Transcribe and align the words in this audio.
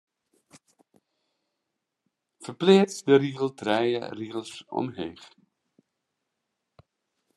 Ferpleats 2.47 2.97
de 3.09 3.15
rigel 3.23 3.51
trije 3.61 4.03
rigels 4.19 4.53
omheech. 4.81 5.25